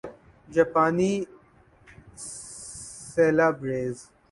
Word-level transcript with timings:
جاپانی 0.49 1.13
سیلابریز 2.15 3.97